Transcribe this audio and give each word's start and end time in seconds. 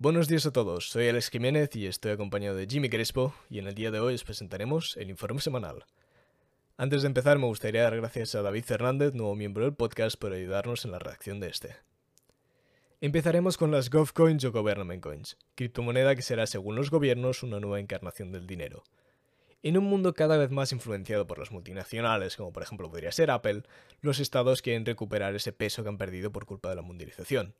Buenos 0.00 0.28
días 0.28 0.46
a 0.46 0.52
todos, 0.52 0.90
soy 0.90 1.08
Alex 1.08 1.28
Jiménez 1.28 1.74
y 1.74 1.88
estoy 1.88 2.12
acompañado 2.12 2.54
de 2.54 2.68
Jimmy 2.68 2.88
Crespo 2.88 3.34
y 3.50 3.58
en 3.58 3.66
el 3.66 3.74
día 3.74 3.90
de 3.90 3.98
hoy 3.98 4.14
os 4.14 4.22
presentaremos 4.22 4.96
el 4.96 5.10
informe 5.10 5.40
semanal. 5.40 5.86
Antes 6.76 7.02
de 7.02 7.08
empezar 7.08 7.40
me 7.40 7.46
gustaría 7.46 7.82
dar 7.82 7.96
gracias 7.96 8.36
a 8.36 8.42
David 8.42 8.62
Fernández, 8.62 9.12
nuevo 9.14 9.34
miembro 9.34 9.64
del 9.64 9.74
podcast, 9.74 10.16
por 10.16 10.32
ayudarnos 10.32 10.84
en 10.84 10.92
la 10.92 11.00
redacción 11.00 11.40
de 11.40 11.48
este. 11.48 11.74
Empezaremos 13.00 13.56
con 13.56 13.72
las 13.72 13.90
GovCoins 13.90 14.44
o 14.44 14.52
Government 14.52 15.02
Coins, 15.02 15.36
criptomoneda 15.56 16.14
que 16.14 16.22
será 16.22 16.46
según 16.46 16.76
los 16.76 16.92
gobiernos 16.92 17.42
una 17.42 17.58
nueva 17.58 17.80
encarnación 17.80 18.30
del 18.30 18.46
dinero. 18.46 18.84
En 19.64 19.76
un 19.76 19.82
mundo 19.82 20.14
cada 20.14 20.36
vez 20.36 20.52
más 20.52 20.70
influenciado 20.70 21.26
por 21.26 21.40
las 21.40 21.50
multinacionales, 21.50 22.36
como 22.36 22.52
por 22.52 22.62
ejemplo 22.62 22.88
podría 22.88 23.10
ser 23.10 23.32
Apple, 23.32 23.64
los 24.00 24.20
estados 24.20 24.62
quieren 24.62 24.86
recuperar 24.86 25.34
ese 25.34 25.52
peso 25.52 25.82
que 25.82 25.88
han 25.88 25.98
perdido 25.98 26.30
por 26.30 26.46
culpa 26.46 26.68
de 26.68 26.76
la 26.76 26.82
mundialización. 26.82 27.56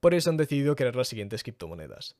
Por 0.00 0.14
eso 0.14 0.30
han 0.30 0.36
decidido 0.36 0.76
crear 0.76 0.96
las 0.96 1.08
siguientes 1.08 1.42
criptomonedas. 1.42 2.16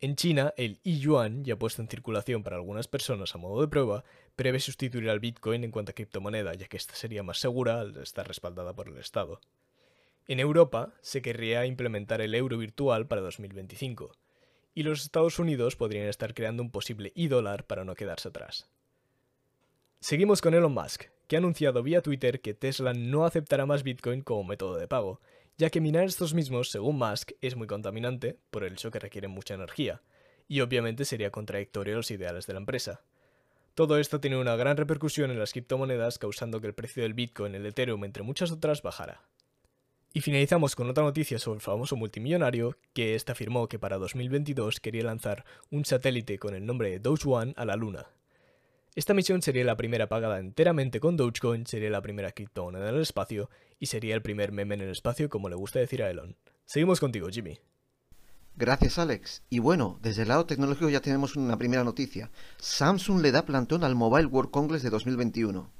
En 0.00 0.14
China, 0.14 0.54
el 0.56 0.78
yuan, 0.84 1.44
ya 1.44 1.56
puesto 1.56 1.82
en 1.82 1.88
circulación 1.88 2.44
para 2.44 2.56
algunas 2.56 2.86
personas 2.86 3.34
a 3.34 3.38
modo 3.38 3.60
de 3.60 3.68
prueba, 3.68 4.04
prevé 4.36 4.60
sustituir 4.60 5.10
al 5.10 5.18
Bitcoin 5.18 5.64
en 5.64 5.72
cuanto 5.72 5.90
a 5.90 5.94
criptomoneda, 5.94 6.54
ya 6.54 6.68
que 6.68 6.76
esta 6.76 6.94
sería 6.94 7.24
más 7.24 7.38
segura 7.38 7.80
al 7.80 7.96
estar 7.96 8.26
respaldada 8.26 8.74
por 8.74 8.88
el 8.88 8.96
Estado. 8.98 9.40
En 10.28 10.38
Europa, 10.38 10.94
se 11.00 11.20
querría 11.20 11.66
implementar 11.66 12.20
el 12.20 12.34
euro 12.34 12.58
virtual 12.58 13.08
para 13.08 13.22
2025, 13.22 14.12
y 14.74 14.84
los 14.84 15.02
Estados 15.02 15.40
Unidos 15.40 15.74
podrían 15.74 16.06
estar 16.06 16.32
creando 16.32 16.62
un 16.62 16.70
posible 16.70 17.12
e-dólar 17.16 17.66
para 17.66 17.84
no 17.84 17.96
quedarse 17.96 18.28
atrás. 18.28 18.68
Seguimos 19.98 20.40
con 20.40 20.54
Elon 20.54 20.72
Musk, 20.72 21.06
que 21.26 21.34
ha 21.34 21.40
anunciado 21.40 21.82
vía 21.82 22.02
Twitter 22.02 22.40
que 22.40 22.54
Tesla 22.54 22.94
no 22.94 23.24
aceptará 23.24 23.66
más 23.66 23.82
Bitcoin 23.82 24.20
como 24.20 24.44
método 24.44 24.76
de 24.76 24.86
pago, 24.86 25.20
ya 25.58 25.70
que 25.70 25.80
minar 25.80 26.04
estos 26.04 26.34
mismos, 26.34 26.70
según 26.70 26.98
Musk, 26.98 27.32
es 27.40 27.56
muy 27.56 27.66
contaminante 27.66 28.38
por 28.50 28.62
el 28.62 28.74
hecho 28.74 28.92
que 28.92 29.00
requieren 29.00 29.32
mucha 29.32 29.54
energía, 29.54 30.00
y 30.46 30.60
obviamente 30.60 31.04
sería 31.04 31.32
contradictorio 31.32 31.94
a 31.94 31.96
los 31.98 32.10
ideales 32.12 32.46
de 32.46 32.52
la 32.52 32.60
empresa. 32.60 33.02
Todo 33.74 33.98
esto 33.98 34.20
tiene 34.20 34.38
una 34.38 34.56
gran 34.56 34.76
repercusión 34.76 35.30
en 35.30 35.38
las 35.38 35.52
criptomonedas, 35.52 36.18
causando 36.18 36.60
que 36.60 36.68
el 36.68 36.74
precio 36.74 37.02
del 37.02 37.14
Bitcoin, 37.14 37.56
el 37.56 37.66
Ethereum, 37.66 38.04
entre 38.04 38.22
muchas 38.22 38.52
otras, 38.52 38.82
bajara. 38.82 39.22
Y 40.14 40.20
finalizamos 40.20 40.74
con 40.74 40.88
otra 40.88 41.04
noticia 41.04 41.38
sobre 41.38 41.56
el 41.56 41.62
famoso 41.62 41.96
multimillonario, 41.96 42.76
que 42.94 43.14
este 43.14 43.32
afirmó 43.32 43.68
que 43.68 43.78
para 43.78 43.98
2022 43.98 44.80
quería 44.80 45.04
lanzar 45.04 45.44
un 45.70 45.84
satélite 45.84 46.38
con 46.38 46.54
el 46.54 46.66
nombre 46.66 46.90
de 46.90 47.00
Doge 47.00 47.28
One 47.28 47.54
a 47.56 47.64
la 47.64 47.76
Luna. 47.76 48.06
Esta 48.98 49.14
misión 49.14 49.42
sería 49.42 49.62
la 49.62 49.76
primera 49.76 50.08
pagada 50.08 50.40
enteramente 50.40 50.98
con 50.98 51.16
Dogecoin, 51.16 51.68
sería 51.68 51.88
la 51.88 52.02
primera 52.02 52.32
criptomoneda 52.32 52.88
en 52.88 52.96
el 52.96 53.02
espacio 53.02 53.48
y 53.78 53.86
sería 53.86 54.16
el 54.16 54.22
primer 54.22 54.50
meme 54.50 54.74
en 54.74 54.80
el 54.80 54.90
espacio 54.90 55.30
como 55.30 55.48
le 55.48 55.54
gusta 55.54 55.78
decir 55.78 56.02
a 56.02 56.10
Elon. 56.10 56.36
Seguimos 56.66 56.98
contigo, 56.98 57.28
Jimmy. 57.28 57.60
Gracias, 58.56 58.98
Alex. 58.98 59.44
Y 59.50 59.60
bueno, 59.60 60.00
desde 60.02 60.22
el 60.22 60.28
lado 60.28 60.46
tecnológico 60.46 60.88
ya 60.88 61.00
tenemos 61.00 61.36
una 61.36 61.56
primera 61.56 61.84
noticia. 61.84 62.32
Samsung 62.56 63.20
le 63.22 63.30
da 63.30 63.46
plantón 63.46 63.84
al 63.84 63.94
Mobile 63.94 64.26
World 64.26 64.50
Congress 64.50 64.82
de 64.82 64.90
2021. 64.90 65.70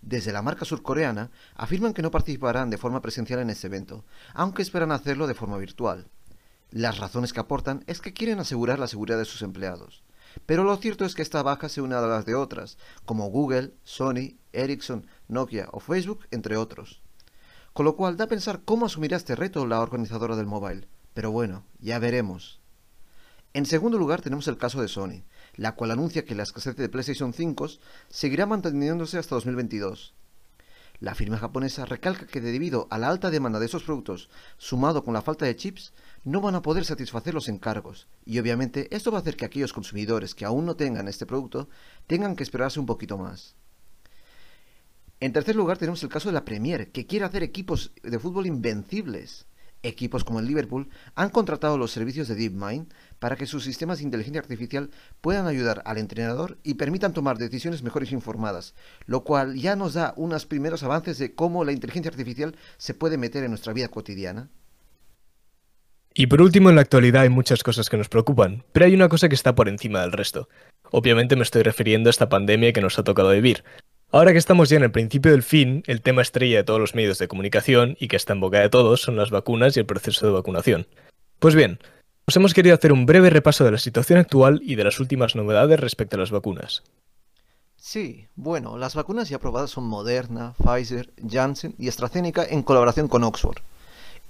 Desde 0.00 0.32
la 0.32 0.40
marca 0.40 0.64
surcoreana 0.64 1.30
afirman 1.56 1.92
que 1.92 2.00
no 2.00 2.10
participarán 2.10 2.70
de 2.70 2.78
forma 2.78 3.02
presencial 3.02 3.40
en 3.40 3.50
este 3.50 3.66
evento, 3.66 4.06
aunque 4.32 4.62
esperan 4.62 4.92
hacerlo 4.92 5.26
de 5.26 5.34
forma 5.34 5.58
virtual. 5.58 6.08
Las 6.70 6.96
razones 6.96 7.34
que 7.34 7.40
aportan 7.40 7.84
es 7.86 8.00
que 8.00 8.14
quieren 8.14 8.38
asegurar 8.38 8.78
la 8.78 8.88
seguridad 8.88 9.18
de 9.18 9.26
sus 9.26 9.42
empleados. 9.42 10.06
Pero 10.44 10.64
lo 10.64 10.76
cierto 10.76 11.04
es 11.04 11.14
que 11.14 11.22
esta 11.22 11.42
baja 11.42 11.68
se 11.68 11.80
une 11.80 11.94
a 11.94 12.00
las 12.00 12.26
de 12.26 12.34
otras, 12.34 12.76
como 13.04 13.30
Google, 13.30 13.72
Sony, 13.84 14.36
Ericsson, 14.52 15.06
Nokia 15.28 15.68
o 15.72 15.80
Facebook, 15.80 16.26
entre 16.30 16.56
otros. 16.56 17.00
Con 17.72 17.84
lo 17.84 17.96
cual 17.96 18.16
da 18.16 18.24
a 18.24 18.28
pensar 18.28 18.62
cómo 18.64 18.86
asumirá 18.86 19.16
este 19.16 19.36
reto 19.36 19.66
la 19.66 19.80
organizadora 19.80 20.36
del 20.36 20.46
mobile. 20.46 20.88
Pero 21.14 21.30
bueno, 21.30 21.64
ya 21.80 21.98
veremos. 21.98 22.60
En 23.54 23.64
segundo 23.64 23.96
lugar 23.98 24.20
tenemos 24.20 24.48
el 24.48 24.58
caso 24.58 24.82
de 24.82 24.88
Sony, 24.88 25.24
la 25.54 25.74
cual 25.74 25.90
anuncia 25.90 26.24
que 26.24 26.34
la 26.34 26.42
escasez 26.42 26.76
de 26.76 26.90
PlayStation 26.90 27.32
5 27.32 27.68
seguirá 28.08 28.44
manteniéndose 28.44 29.16
hasta 29.18 29.34
2022. 29.34 30.14
La 30.98 31.14
firma 31.14 31.36
japonesa 31.36 31.84
recalca 31.84 32.26
que 32.26 32.40
debido 32.40 32.88
a 32.90 32.98
la 32.98 33.08
alta 33.08 33.30
demanda 33.30 33.58
de 33.58 33.66
esos 33.66 33.82
productos, 33.82 34.30
sumado 34.56 35.04
con 35.04 35.12
la 35.12 35.22
falta 35.22 35.44
de 35.44 35.54
chips, 35.54 35.92
no 36.24 36.40
van 36.40 36.54
a 36.54 36.62
poder 36.62 36.84
satisfacer 36.84 37.34
los 37.34 37.48
encargos, 37.48 38.08
y 38.24 38.38
obviamente 38.38 38.88
esto 38.94 39.10
va 39.10 39.18
a 39.18 39.20
hacer 39.20 39.36
que 39.36 39.44
aquellos 39.44 39.72
consumidores 39.72 40.34
que 40.34 40.46
aún 40.46 40.64
no 40.64 40.76
tengan 40.76 41.08
este 41.08 41.26
producto 41.26 41.68
tengan 42.06 42.34
que 42.34 42.42
esperarse 42.42 42.80
un 42.80 42.86
poquito 42.86 43.18
más. 43.18 43.56
En 45.20 45.32
tercer 45.32 45.56
lugar 45.56 45.78
tenemos 45.78 46.02
el 46.02 46.08
caso 46.08 46.28
de 46.28 46.34
la 46.34 46.44
Premier, 46.44 46.92
que 46.92 47.06
quiere 47.06 47.24
hacer 47.24 47.42
equipos 47.42 47.92
de 48.02 48.18
fútbol 48.18 48.46
invencibles. 48.46 49.46
Equipos 49.82 50.24
como 50.24 50.40
el 50.40 50.46
Liverpool 50.46 50.88
han 51.14 51.30
contratado 51.30 51.78
los 51.78 51.92
servicios 51.92 52.28
de 52.28 52.34
DeepMind 52.34 52.92
para 53.18 53.36
que 53.36 53.46
sus 53.46 53.64
sistemas 53.64 53.98
de 53.98 54.04
inteligencia 54.04 54.40
artificial 54.40 54.90
puedan 55.20 55.46
ayudar 55.46 55.82
al 55.84 55.98
entrenador 55.98 56.58
y 56.62 56.74
permitan 56.74 57.12
tomar 57.12 57.38
decisiones 57.38 57.82
mejores 57.82 58.12
informadas, 58.12 58.74
lo 59.06 59.24
cual 59.24 59.54
ya 59.54 59.76
nos 59.76 59.94
da 59.94 60.14
unos 60.16 60.46
primeros 60.46 60.82
avances 60.82 61.18
de 61.18 61.34
cómo 61.34 61.64
la 61.64 61.72
inteligencia 61.72 62.10
artificial 62.10 62.56
se 62.78 62.94
puede 62.94 63.18
meter 63.18 63.44
en 63.44 63.50
nuestra 63.50 63.72
vida 63.72 63.88
cotidiana. 63.88 64.50
Y 66.18 66.28
por 66.28 66.40
último, 66.40 66.70
en 66.70 66.76
la 66.76 66.80
actualidad 66.80 67.22
hay 67.22 67.28
muchas 67.28 67.62
cosas 67.62 67.90
que 67.90 67.98
nos 67.98 68.08
preocupan, 68.08 68.64
pero 68.72 68.86
hay 68.86 68.94
una 68.94 69.10
cosa 69.10 69.28
que 69.28 69.34
está 69.34 69.54
por 69.54 69.68
encima 69.68 70.00
del 70.00 70.12
resto. 70.12 70.48
Obviamente 70.90 71.36
me 71.36 71.42
estoy 71.42 71.62
refiriendo 71.62 72.08
a 72.08 72.10
esta 72.10 72.30
pandemia 72.30 72.72
que 72.72 72.80
nos 72.80 72.98
ha 72.98 73.04
tocado 73.04 73.32
vivir. 73.32 73.64
Ahora 74.12 74.32
que 74.32 74.38
estamos 74.38 74.68
ya 74.68 74.76
en 74.76 74.84
el 74.84 74.92
principio 74.92 75.32
del 75.32 75.42
fin, 75.42 75.82
el 75.86 76.00
tema 76.00 76.22
estrella 76.22 76.58
de 76.58 76.64
todos 76.64 76.78
los 76.78 76.94
medios 76.94 77.18
de 77.18 77.26
comunicación 77.26 77.96
y 77.98 78.06
que 78.06 78.16
está 78.16 78.34
en 78.34 78.40
boca 78.40 78.60
de 78.60 78.68
todos 78.68 79.02
son 79.02 79.16
las 79.16 79.30
vacunas 79.30 79.76
y 79.76 79.80
el 79.80 79.86
proceso 79.86 80.24
de 80.24 80.32
vacunación. 80.32 80.86
Pues 81.40 81.56
bien, 81.56 81.80
os 82.24 82.36
hemos 82.36 82.54
querido 82.54 82.76
hacer 82.76 82.92
un 82.92 83.04
breve 83.04 83.30
repaso 83.30 83.64
de 83.64 83.72
la 83.72 83.78
situación 83.78 84.20
actual 84.20 84.60
y 84.62 84.76
de 84.76 84.84
las 84.84 85.00
últimas 85.00 85.34
novedades 85.34 85.80
respecto 85.80 86.16
a 86.16 86.20
las 86.20 86.30
vacunas. 86.30 86.84
Sí, 87.76 88.28
bueno, 88.36 88.78
las 88.78 88.94
vacunas 88.94 89.28
ya 89.28 89.36
aprobadas 89.36 89.70
son 89.70 89.84
Moderna, 89.84 90.54
Pfizer, 90.64 91.10
Janssen 91.28 91.74
y 91.76 91.88
AstraZeneca 91.88 92.44
en 92.44 92.62
colaboración 92.62 93.08
con 93.08 93.24
Oxford. 93.24 93.58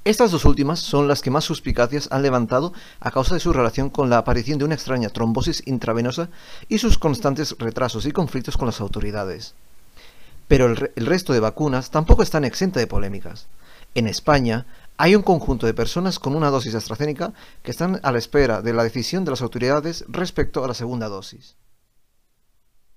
Estas 0.04 0.30
dos 0.30 0.44
últimas 0.46 0.80
son 0.80 1.06
las 1.06 1.20
que 1.20 1.30
más 1.30 1.44
suspicacias 1.44 2.08
han 2.10 2.22
levantado 2.22 2.72
a 3.00 3.10
causa 3.10 3.34
de 3.34 3.40
su 3.40 3.52
relación 3.52 3.90
con 3.90 4.08
la 4.08 4.18
aparición 4.18 4.58
de 4.58 4.64
una 4.64 4.74
extraña 4.74 5.10
trombosis 5.10 5.62
intravenosa 5.66 6.28
y 6.68 6.78
sus 6.78 6.96
constantes 6.96 7.56
retrasos 7.58 8.06
y 8.06 8.12
conflictos 8.12 8.56
con 8.56 8.66
las 8.66 8.80
autoridades. 8.80 9.54
Pero 10.48 10.66
el, 10.66 11.06
resto 11.06 11.32
de 11.32 11.40
vacunas 11.40 11.90
tampoco 11.90 12.22
están 12.22 12.44
exenta 12.44 12.80
de 12.80 12.86
polémicas. 12.86 13.48
En 13.94 14.06
España 14.06 14.66
hay 14.96 15.14
un 15.14 15.22
conjunto 15.22 15.66
de 15.66 15.74
personas 15.74 16.18
con 16.18 16.34
una 16.34 16.50
dosis 16.50 16.74
AstraZeneca 16.74 17.32
que 17.62 17.70
están 17.70 18.00
a 18.02 18.12
la 18.12 18.18
espera 18.18 18.62
de 18.62 18.72
la 18.72 18.84
decisión 18.84 19.24
de 19.24 19.32
las 19.32 19.42
autoridades 19.42 20.04
respecto 20.08 20.64
a 20.64 20.68
la 20.68 20.74
segunda 20.74 21.08
dosis. 21.08 21.56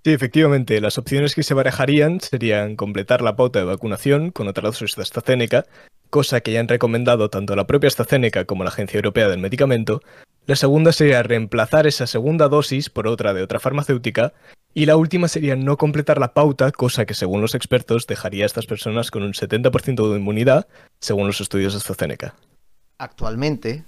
Sí, 0.05 0.13
efectivamente, 0.13 0.79
las 0.79 0.97
opciones 0.97 1.35
que 1.35 1.43
se 1.43 1.53
barajarían 1.53 2.21
serían 2.21 2.77
completar 2.77 3.21
la 3.21 3.35
pauta 3.35 3.59
de 3.59 3.65
vacunación 3.65 4.31
con 4.31 4.47
otra 4.47 4.63
dosis 4.63 4.95
de 4.95 5.01
AstraZeneca, 5.01 5.65
cosa 6.09 6.39
que 6.39 6.53
ya 6.53 6.61
han 6.61 6.69
recomendado 6.69 7.29
tanto 7.29 7.55
la 7.55 7.67
propia 7.67 7.89
AstraZeneca 7.89 8.45
como 8.45 8.63
la 8.63 8.69
Agencia 8.69 8.97
Europea 8.97 9.27
del 9.27 9.39
Medicamento. 9.39 10.01
La 10.45 10.55
segunda 10.55 10.93
sería 10.93 11.21
reemplazar 11.21 11.85
esa 11.85 12.07
segunda 12.07 12.47
dosis 12.47 12.89
por 12.89 13.07
otra 13.07 13.33
de 13.33 13.43
otra 13.43 13.59
farmacéutica. 13.59 14.33
Y 14.79 14.85
la 14.85 14.95
última 14.95 15.27
sería 15.27 15.57
no 15.57 15.75
completar 15.75 16.19
la 16.19 16.33
pauta, 16.33 16.71
cosa 16.71 17.05
que 17.05 17.13
según 17.13 17.41
los 17.41 17.53
expertos 17.53 18.07
dejaría 18.07 18.45
a 18.45 18.47
estas 18.47 18.65
personas 18.65 19.11
con 19.11 19.23
un 19.23 19.33
70% 19.33 20.09
de 20.09 20.17
inmunidad, 20.17 20.69
según 21.01 21.27
los 21.27 21.41
estudios 21.41 21.73
de 21.73 21.79
AstraZeneca. 21.79 22.33
Actualmente, 22.97 23.83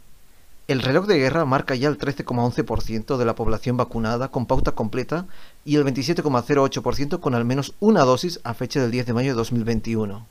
el 0.68 0.82
reloj 0.82 1.08
de 1.08 1.18
guerra 1.18 1.46
marca 1.46 1.76
ya 1.76 1.88
el 1.88 1.98
13,11% 1.98 3.16
de 3.16 3.24
la 3.24 3.36
población 3.36 3.78
vacunada 3.78 4.32
con 4.32 4.48
pauta 4.48 4.74
completa 4.74 5.28
y 5.64 5.78
el 5.78 5.86
27,08% 5.86 7.22
con 7.22 7.36
al 7.36 7.46
menos 7.46 7.74
una 7.80 8.02
dosis 8.02 8.42
a 8.44 8.54
fecha 8.54 8.82
del 8.82 8.92
10 8.92 9.06
de 9.06 9.14
mayo 9.14 9.30
de 9.30 9.36
2021. 9.36 10.28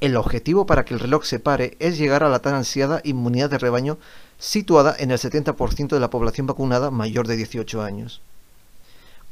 El 0.00 0.16
objetivo 0.16 0.66
para 0.66 0.84
que 0.84 0.94
el 0.94 0.98
reloj 0.98 1.24
se 1.24 1.38
pare 1.38 1.76
es 1.78 1.98
llegar 1.98 2.24
a 2.24 2.28
la 2.28 2.40
tan 2.40 2.54
ansiada 2.54 3.00
inmunidad 3.04 3.48
de 3.48 3.58
rebaño 3.58 3.98
situada 4.38 4.96
en 4.98 5.12
el 5.12 5.18
70% 5.18 5.90
de 5.90 6.00
la 6.00 6.10
población 6.10 6.48
vacunada 6.48 6.90
mayor 6.90 7.28
de 7.28 7.36
18 7.36 7.80
años. 7.80 8.22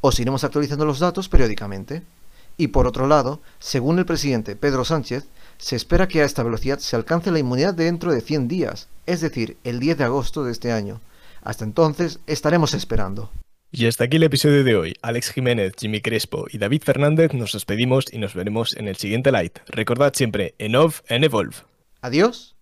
Os 0.09 0.21
iremos 0.21 0.45
actualizando 0.45 0.85
los 0.85 1.01
datos 1.01 1.29
periódicamente. 1.29 2.05
Y 2.57 2.69
por 2.69 2.87
otro 2.87 3.09
lado, 3.09 3.41
según 3.59 3.99
el 3.99 4.07
presidente 4.07 4.55
Pedro 4.55 4.85
Sánchez, 4.85 5.25
se 5.59 5.75
espera 5.75 6.07
que 6.07 6.23
a 6.23 6.25
esta 6.25 6.45
velocidad 6.45 6.79
se 6.79 6.95
alcance 6.95 7.33
la 7.33 7.41
inmunidad 7.41 7.75
dentro 7.75 8.13
de 8.13 8.21
100 8.21 8.47
días, 8.47 8.87
es 9.07 9.21
decir, 9.21 9.57
el 9.65 9.81
10 9.81 9.99
de 9.99 10.05
agosto 10.05 10.45
de 10.45 10.53
este 10.53 10.71
año. 10.71 11.01
Hasta 11.43 11.65
entonces 11.65 12.21
estaremos 12.29 12.73
esperando. 12.73 13.33
Y 13.73 13.89
hasta 13.89 14.05
aquí 14.05 14.19
el 14.19 14.23
episodio 14.23 14.63
de 14.63 14.77
hoy. 14.77 14.95
Alex 15.03 15.33
Jiménez, 15.33 15.73
Jimmy 15.77 16.01
Crespo 16.01 16.47
y 16.53 16.59
David 16.59 16.83
Fernández 16.85 17.35
nos 17.35 17.55
despedimos 17.55 18.05
y 18.13 18.19
nos 18.19 18.33
veremos 18.35 18.77
en 18.77 18.87
el 18.87 18.95
siguiente 18.95 19.33
Light. 19.33 19.59
Recordad 19.67 20.15
siempre, 20.15 20.55
en 20.59 20.77
off 20.77 21.01
and 21.11 21.25
evolve. 21.25 21.57
Adiós. 22.01 22.56